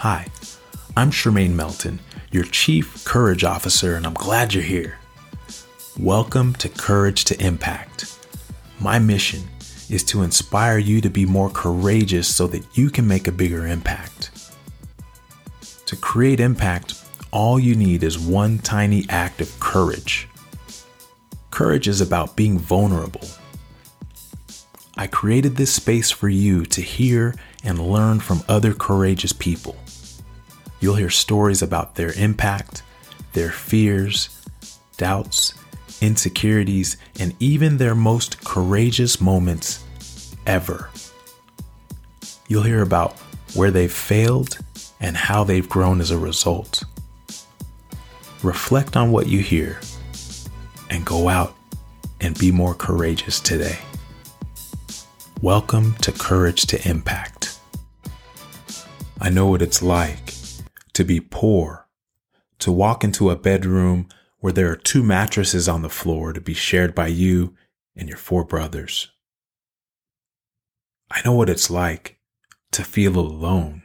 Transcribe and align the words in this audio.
Hi, 0.00 0.28
I'm 0.96 1.10
Shermaine 1.10 1.52
Melton, 1.52 2.00
your 2.30 2.44
Chief 2.44 3.04
Courage 3.04 3.44
Officer, 3.44 3.96
and 3.96 4.06
I'm 4.06 4.14
glad 4.14 4.54
you're 4.54 4.62
here. 4.62 4.96
Welcome 5.98 6.54
to 6.54 6.70
Courage 6.70 7.26
to 7.26 7.38
Impact. 7.44 8.18
My 8.80 8.98
mission 8.98 9.42
is 9.90 10.02
to 10.04 10.22
inspire 10.22 10.78
you 10.78 11.02
to 11.02 11.10
be 11.10 11.26
more 11.26 11.50
courageous 11.50 12.34
so 12.34 12.46
that 12.46 12.78
you 12.78 12.88
can 12.88 13.06
make 13.06 13.28
a 13.28 13.32
bigger 13.32 13.66
impact. 13.66 14.30
To 15.84 15.96
create 15.96 16.40
impact, 16.40 16.94
all 17.30 17.60
you 17.60 17.74
need 17.74 18.02
is 18.02 18.18
one 18.18 18.56
tiny 18.60 19.04
act 19.10 19.42
of 19.42 19.60
courage. 19.60 20.30
Courage 21.50 21.88
is 21.88 22.00
about 22.00 22.36
being 22.36 22.58
vulnerable. 22.58 23.28
I 24.96 25.08
created 25.08 25.56
this 25.56 25.74
space 25.74 26.10
for 26.10 26.30
you 26.30 26.64
to 26.64 26.80
hear 26.80 27.34
and 27.62 27.78
learn 27.78 28.20
from 28.20 28.42
other 28.48 28.72
courageous 28.72 29.34
people. 29.34 29.76
You'll 30.80 30.94
hear 30.94 31.10
stories 31.10 31.60
about 31.60 31.96
their 31.96 32.12
impact, 32.14 32.82
their 33.34 33.50
fears, 33.50 34.40
doubts, 34.96 35.52
insecurities, 36.00 36.96
and 37.18 37.34
even 37.38 37.76
their 37.76 37.94
most 37.94 38.42
courageous 38.46 39.20
moments 39.20 39.84
ever. 40.46 40.88
You'll 42.48 42.62
hear 42.62 42.80
about 42.80 43.12
where 43.52 43.70
they've 43.70 43.92
failed 43.92 44.58
and 45.00 45.18
how 45.18 45.44
they've 45.44 45.68
grown 45.68 46.00
as 46.00 46.10
a 46.10 46.18
result. 46.18 46.82
Reflect 48.42 48.96
on 48.96 49.12
what 49.12 49.26
you 49.26 49.40
hear 49.40 49.80
and 50.88 51.04
go 51.04 51.28
out 51.28 51.54
and 52.22 52.38
be 52.38 52.50
more 52.50 52.74
courageous 52.74 53.38
today. 53.38 53.78
Welcome 55.42 55.94
to 55.96 56.10
Courage 56.10 56.62
to 56.68 56.88
Impact. 56.88 57.58
I 59.20 59.28
know 59.28 59.46
what 59.46 59.60
it's 59.60 59.82
like 59.82 60.39
to 61.00 61.04
be 61.04 61.18
poor, 61.18 61.88
to 62.58 62.70
walk 62.70 63.02
into 63.02 63.30
a 63.30 63.36
bedroom 63.36 64.06
where 64.40 64.52
there 64.52 64.70
are 64.70 64.76
two 64.76 65.02
mattresses 65.02 65.66
on 65.66 65.80
the 65.80 65.88
floor 65.88 66.34
to 66.34 66.42
be 66.42 66.52
shared 66.52 66.94
by 66.94 67.06
you 67.06 67.54
and 67.96 68.06
your 68.06 68.18
four 68.18 68.44
brothers. 68.44 69.10
I 71.10 71.22
know 71.24 71.32
what 71.32 71.48
it's 71.48 71.70
like 71.70 72.18
to 72.72 72.84
feel 72.84 73.18
alone, 73.18 73.82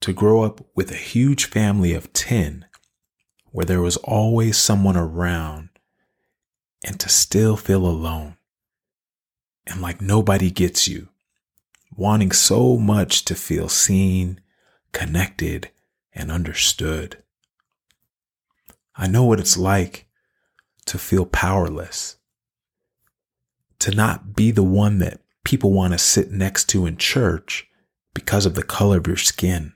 to 0.00 0.12
grow 0.12 0.42
up 0.42 0.60
with 0.74 0.90
a 0.90 0.96
huge 0.96 1.44
family 1.44 1.94
of 1.94 2.12
10 2.12 2.66
where 3.52 3.64
there 3.64 3.80
was 3.80 3.96
always 3.98 4.56
someone 4.56 4.96
around 4.96 5.68
and 6.84 6.98
to 6.98 7.08
still 7.08 7.56
feel 7.56 7.86
alone 7.86 8.36
and 9.68 9.80
like 9.80 10.00
nobody 10.00 10.50
gets 10.50 10.88
you, 10.88 11.10
wanting 11.96 12.32
so 12.32 12.76
much 12.76 13.24
to 13.26 13.36
feel 13.36 13.68
seen 13.68 14.40
connected, 14.92 15.70
and 16.12 16.30
understood. 16.30 17.22
I 18.96 19.06
know 19.06 19.24
what 19.24 19.40
it's 19.40 19.56
like 19.56 20.06
to 20.86 20.98
feel 20.98 21.24
powerless, 21.24 22.16
to 23.78 23.90
not 23.92 24.34
be 24.34 24.50
the 24.50 24.62
one 24.62 24.98
that 24.98 25.20
people 25.44 25.72
want 25.72 25.92
to 25.92 25.98
sit 25.98 26.30
next 26.30 26.68
to 26.70 26.86
in 26.86 26.96
church 26.96 27.68
because 28.12 28.44
of 28.44 28.54
the 28.54 28.62
color 28.62 28.98
of 28.98 29.06
your 29.06 29.16
skin. 29.16 29.72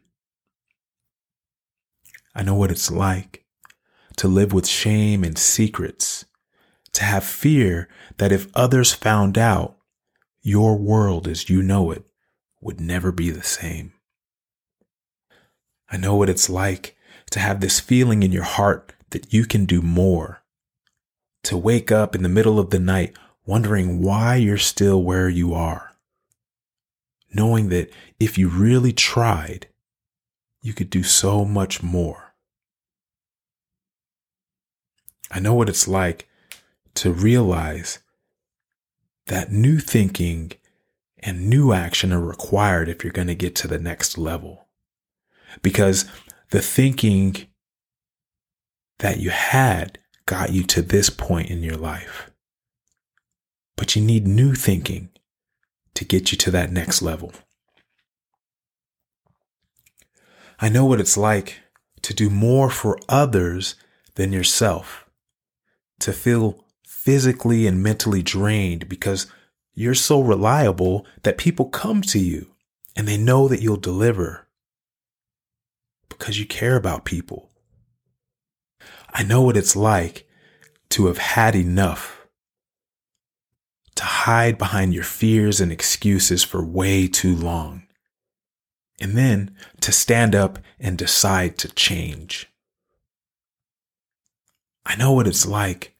I 2.34 2.42
know 2.42 2.54
what 2.54 2.70
it's 2.70 2.90
like 2.90 3.44
to 4.16 4.28
live 4.28 4.52
with 4.52 4.66
shame 4.66 5.24
and 5.24 5.38
secrets, 5.38 6.24
to 6.92 7.04
have 7.04 7.24
fear 7.24 7.88
that 8.18 8.32
if 8.32 8.48
others 8.54 8.92
found 8.92 9.38
out, 9.38 9.78
your 10.42 10.76
world 10.76 11.26
as 11.26 11.48
you 11.48 11.62
know 11.62 11.90
it 11.90 12.04
would 12.60 12.80
never 12.80 13.10
be 13.10 13.30
the 13.30 13.42
same. 13.42 13.93
I 15.94 15.96
know 15.96 16.16
what 16.16 16.28
it's 16.28 16.50
like 16.50 16.96
to 17.30 17.38
have 17.38 17.60
this 17.60 17.78
feeling 17.78 18.24
in 18.24 18.32
your 18.32 18.42
heart 18.42 18.92
that 19.10 19.32
you 19.32 19.46
can 19.46 19.64
do 19.64 19.80
more. 19.80 20.42
To 21.44 21.56
wake 21.56 21.92
up 21.92 22.16
in 22.16 22.24
the 22.24 22.28
middle 22.28 22.58
of 22.58 22.70
the 22.70 22.80
night 22.80 23.14
wondering 23.46 24.02
why 24.02 24.34
you're 24.34 24.58
still 24.58 25.04
where 25.04 25.28
you 25.28 25.54
are. 25.54 25.92
Knowing 27.32 27.68
that 27.68 27.92
if 28.18 28.36
you 28.36 28.48
really 28.48 28.92
tried, 28.92 29.68
you 30.62 30.72
could 30.74 30.90
do 30.90 31.04
so 31.04 31.44
much 31.44 31.80
more. 31.80 32.34
I 35.30 35.38
know 35.38 35.54
what 35.54 35.68
it's 35.68 35.86
like 35.86 36.28
to 36.94 37.12
realize 37.12 38.00
that 39.26 39.52
new 39.52 39.78
thinking 39.78 40.54
and 41.20 41.48
new 41.48 41.72
action 41.72 42.12
are 42.12 42.20
required 42.20 42.88
if 42.88 43.04
you're 43.04 43.12
going 43.12 43.28
to 43.28 43.36
get 43.36 43.54
to 43.54 43.68
the 43.68 43.78
next 43.78 44.18
level 44.18 44.63
because 45.62 46.04
the 46.50 46.60
thinking 46.62 47.46
that 48.98 49.18
you 49.18 49.30
had 49.30 49.98
got 50.26 50.52
you 50.52 50.62
to 50.64 50.82
this 50.82 51.10
point 51.10 51.50
in 51.50 51.62
your 51.62 51.76
life. 51.76 52.30
But 53.76 53.96
you 53.96 54.02
need 54.02 54.26
new 54.26 54.54
thinking 54.54 55.10
to 55.94 56.04
get 56.04 56.32
you 56.32 56.38
to 56.38 56.50
that 56.52 56.72
next 56.72 57.02
level. 57.02 57.32
I 60.60 60.68
know 60.68 60.84
what 60.84 61.00
it's 61.00 61.16
like 61.16 61.60
to 62.02 62.14
do 62.14 62.30
more 62.30 62.70
for 62.70 62.98
others 63.08 63.74
than 64.14 64.32
yourself, 64.32 65.08
to 66.00 66.12
feel 66.12 66.64
physically 66.86 67.66
and 67.66 67.82
mentally 67.82 68.22
drained 68.22 68.88
because 68.88 69.26
you're 69.74 69.94
so 69.94 70.20
reliable 70.20 71.04
that 71.22 71.36
people 71.36 71.68
come 71.68 72.00
to 72.02 72.18
you 72.18 72.54
and 72.94 73.08
they 73.08 73.16
know 73.16 73.48
that 73.48 73.60
you'll 73.60 73.76
deliver 73.76 74.43
because 76.18 76.38
you 76.38 76.46
care 76.46 76.76
about 76.76 77.04
people. 77.04 77.50
I 79.12 79.22
know 79.22 79.42
what 79.42 79.56
it's 79.56 79.76
like 79.76 80.28
to 80.90 81.06
have 81.06 81.18
had 81.18 81.54
enough, 81.54 82.26
to 83.94 84.04
hide 84.04 84.58
behind 84.58 84.92
your 84.94 85.04
fears 85.04 85.60
and 85.60 85.70
excuses 85.70 86.42
for 86.42 86.64
way 86.64 87.06
too 87.06 87.34
long, 87.34 87.84
and 89.00 89.16
then 89.16 89.56
to 89.80 89.92
stand 89.92 90.34
up 90.34 90.58
and 90.80 90.98
decide 90.98 91.58
to 91.58 91.68
change. 91.68 92.50
I 94.86 94.96
know 94.96 95.12
what 95.12 95.28
it's 95.28 95.46
like 95.46 95.94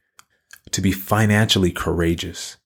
to 0.72 0.80
be 0.80 0.92
financially 0.92 1.70
courageous, 1.70 2.56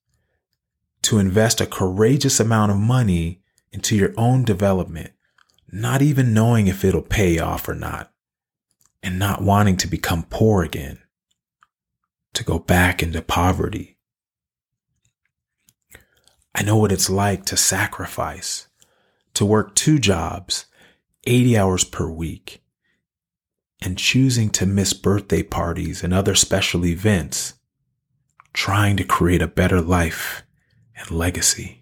to 1.02 1.18
invest 1.18 1.60
a 1.60 1.66
courageous 1.66 2.40
amount 2.40 2.72
of 2.72 2.78
money 2.78 3.40
into 3.70 3.94
your 3.94 4.14
own 4.16 4.44
development 4.44 5.12
not 5.70 6.02
even 6.02 6.34
knowing 6.34 6.66
if 6.66 6.84
it'll 6.84 7.02
pay 7.02 7.38
off 7.38 7.68
or 7.68 7.74
not, 7.74 8.12
and 9.02 9.18
not 9.18 9.42
wanting 9.42 9.76
to 9.76 9.86
become 9.86 10.24
poor 10.30 10.62
again, 10.62 10.98
to 12.34 12.44
go 12.44 12.58
back 12.58 13.02
into 13.02 13.22
poverty. 13.22 13.98
I 16.54 16.62
know 16.62 16.76
what 16.76 16.92
it's 16.92 17.10
like 17.10 17.44
to 17.46 17.56
sacrifice, 17.56 18.66
to 19.34 19.44
work 19.44 19.74
two 19.74 19.98
jobs, 19.98 20.66
80 21.26 21.58
hours 21.58 21.84
per 21.84 22.08
week, 22.08 22.62
and 23.80 23.96
choosing 23.96 24.50
to 24.50 24.66
miss 24.66 24.92
birthday 24.92 25.42
parties 25.42 26.02
and 26.02 26.12
other 26.12 26.34
special 26.34 26.84
events, 26.84 27.54
trying 28.52 28.96
to 28.96 29.04
create 29.04 29.42
a 29.42 29.46
better 29.46 29.80
life 29.80 30.42
and 30.96 31.10
legacy. 31.10 31.77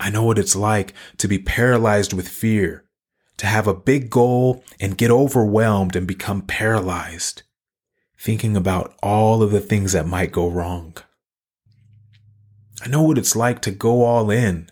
I 0.00 0.08
know 0.08 0.24
what 0.24 0.38
it's 0.38 0.56
like 0.56 0.94
to 1.18 1.28
be 1.28 1.38
paralyzed 1.38 2.14
with 2.14 2.26
fear, 2.26 2.86
to 3.36 3.46
have 3.46 3.66
a 3.66 3.74
big 3.74 4.08
goal 4.08 4.64
and 4.80 4.96
get 4.96 5.10
overwhelmed 5.10 5.94
and 5.94 6.06
become 6.06 6.40
paralyzed, 6.40 7.42
thinking 8.18 8.56
about 8.56 8.94
all 9.02 9.42
of 9.42 9.50
the 9.50 9.60
things 9.60 9.92
that 9.92 10.06
might 10.06 10.32
go 10.32 10.48
wrong. 10.48 10.96
I 12.82 12.88
know 12.88 13.02
what 13.02 13.18
it's 13.18 13.36
like 13.36 13.60
to 13.62 13.70
go 13.70 14.02
all 14.02 14.30
in, 14.30 14.70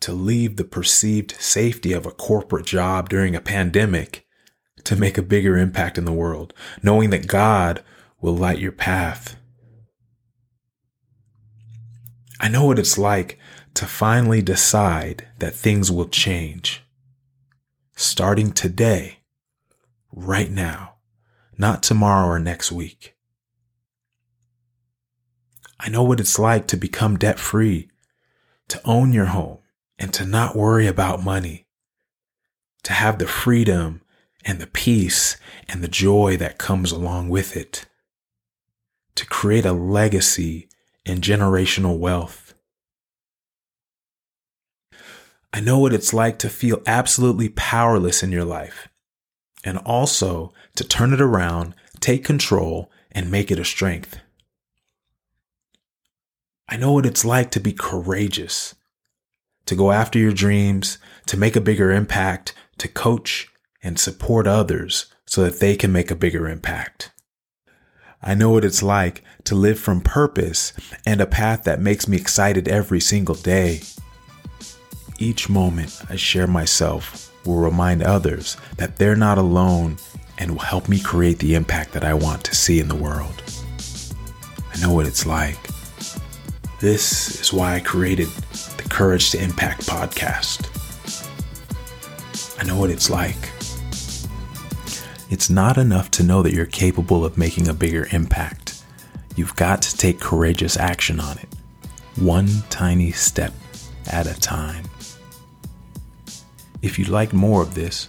to 0.00 0.12
leave 0.12 0.56
the 0.56 0.64
perceived 0.64 1.32
safety 1.32 1.92
of 1.92 2.06
a 2.06 2.10
corporate 2.10 2.64
job 2.64 3.10
during 3.10 3.36
a 3.36 3.40
pandemic 3.42 4.26
to 4.84 4.96
make 4.96 5.18
a 5.18 5.22
bigger 5.22 5.58
impact 5.58 5.98
in 5.98 6.06
the 6.06 6.12
world, 6.12 6.54
knowing 6.82 7.10
that 7.10 7.26
God 7.26 7.84
will 8.22 8.34
light 8.34 8.58
your 8.58 8.72
path. 8.72 9.36
I 12.40 12.48
know 12.48 12.64
what 12.64 12.78
it's 12.78 12.96
like 12.96 13.38
to 13.76 13.86
finally 13.86 14.40
decide 14.40 15.28
that 15.38 15.54
things 15.54 15.92
will 15.92 16.08
change. 16.08 16.82
Starting 17.94 18.50
today, 18.50 19.18
right 20.10 20.50
now, 20.50 20.94
not 21.58 21.82
tomorrow 21.82 22.26
or 22.26 22.38
next 22.38 22.72
week. 22.72 23.14
I 25.78 25.90
know 25.90 26.02
what 26.02 26.20
it's 26.20 26.38
like 26.38 26.66
to 26.68 26.78
become 26.78 27.18
debt 27.18 27.38
free, 27.38 27.90
to 28.68 28.80
own 28.86 29.12
your 29.12 29.26
home, 29.26 29.58
and 29.98 30.12
to 30.14 30.24
not 30.24 30.56
worry 30.56 30.86
about 30.86 31.22
money, 31.22 31.66
to 32.82 32.94
have 32.94 33.18
the 33.18 33.26
freedom 33.26 34.00
and 34.42 34.58
the 34.58 34.66
peace 34.66 35.36
and 35.68 35.82
the 35.82 35.88
joy 35.88 36.38
that 36.38 36.56
comes 36.56 36.92
along 36.92 37.28
with 37.28 37.54
it, 37.54 37.84
to 39.16 39.26
create 39.26 39.66
a 39.66 39.72
legacy 39.72 40.66
and 41.04 41.20
generational 41.20 41.98
wealth 41.98 42.45
I 45.56 45.60
know 45.60 45.78
what 45.78 45.94
it's 45.94 46.12
like 46.12 46.38
to 46.40 46.50
feel 46.50 46.82
absolutely 46.86 47.48
powerless 47.48 48.22
in 48.22 48.30
your 48.30 48.44
life 48.44 48.88
and 49.64 49.78
also 49.78 50.52
to 50.74 50.84
turn 50.84 51.14
it 51.14 51.20
around, 51.22 51.74
take 51.98 52.26
control, 52.26 52.90
and 53.10 53.30
make 53.30 53.50
it 53.50 53.58
a 53.58 53.64
strength. 53.64 54.18
I 56.68 56.76
know 56.76 56.92
what 56.92 57.06
it's 57.06 57.24
like 57.24 57.50
to 57.52 57.60
be 57.60 57.72
courageous, 57.72 58.74
to 59.64 59.74
go 59.74 59.92
after 59.92 60.18
your 60.18 60.34
dreams, 60.34 60.98
to 61.24 61.38
make 61.38 61.56
a 61.56 61.62
bigger 61.62 61.90
impact, 61.90 62.52
to 62.76 62.86
coach 62.86 63.48
and 63.82 63.98
support 63.98 64.46
others 64.46 65.06
so 65.24 65.42
that 65.42 65.58
they 65.58 65.74
can 65.74 65.90
make 65.90 66.10
a 66.10 66.14
bigger 66.14 66.50
impact. 66.50 67.12
I 68.22 68.34
know 68.34 68.50
what 68.50 68.64
it's 68.66 68.82
like 68.82 69.24
to 69.44 69.54
live 69.54 69.80
from 69.80 70.02
purpose 70.02 70.74
and 71.06 71.22
a 71.22 71.26
path 71.26 71.64
that 71.64 71.80
makes 71.80 72.06
me 72.06 72.18
excited 72.18 72.68
every 72.68 73.00
single 73.00 73.36
day. 73.36 73.80
Each 75.18 75.48
moment 75.48 76.02
I 76.10 76.16
share 76.16 76.46
myself 76.46 77.32
will 77.46 77.56
remind 77.56 78.02
others 78.02 78.58
that 78.76 78.96
they're 78.96 79.16
not 79.16 79.38
alone 79.38 79.96
and 80.36 80.50
will 80.50 80.58
help 80.58 80.90
me 80.90 81.00
create 81.00 81.38
the 81.38 81.54
impact 81.54 81.92
that 81.92 82.04
I 82.04 82.12
want 82.12 82.44
to 82.44 82.54
see 82.54 82.80
in 82.80 82.88
the 82.88 82.94
world. 82.94 83.42
I 84.74 84.80
know 84.80 84.92
what 84.92 85.06
it's 85.06 85.24
like. 85.24 85.58
This 86.80 87.40
is 87.40 87.50
why 87.50 87.76
I 87.76 87.80
created 87.80 88.28
the 88.28 88.86
Courage 88.90 89.30
to 89.30 89.42
Impact 89.42 89.86
podcast. 89.86 90.68
I 92.60 92.64
know 92.64 92.76
what 92.76 92.90
it's 92.90 93.08
like. 93.08 93.50
It's 95.30 95.48
not 95.48 95.78
enough 95.78 96.10
to 96.12 96.22
know 96.22 96.42
that 96.42 96.52
you're 96.52 96.66
capable 96.66 97.24
of 97.24 97.38
making 97.38 97.68
a 97.68 97.74
bigger 97.74 98.06
impact. 98.12 98.82
You've 99.34 99.56
got 99.56 99.80
to 99.82 99.96
take 99.96 100.20
courageous 100.20 100.76
action 100.76 101.20
on 101.20 101.38
it, 101.38 101.48
one 102.16 102.48
tiny 102.68 103.12
step 103.12 103.54
at 104.08 104.26
a 104.26 104.38
time. 104.38 104.84
If 106.82 106.98
you'd 106.98 107.08
like 107.08 107.32
more 107.32 107.62
of 107.62 107.74
this, 107.74 108.08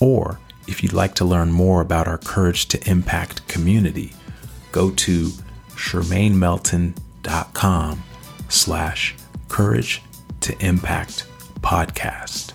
or 0.00 0.40
if 0.66 0.82
you'd 0.82 0.92
like 0.92 1.14
to 1.16 1.24
learn 1.24 1.52
more 1.52 1.80
about 1.80 2.08
our 2.08 2.18
Courage 2.18 2.66
to 2.68 2.90
Impact 2.90 3.46
community, 3.48 4.12
go 4.72 4.90
to 4.90 5.28
shermainemelton.com 5.70 8.02
slash 8.48 9.14
courage 9.48 10.02
to 10.40 10.56
impact 10.64 11.26
podcast. 11.60 12.52